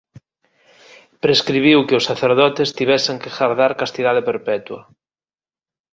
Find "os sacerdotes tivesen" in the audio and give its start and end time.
1.99-3.17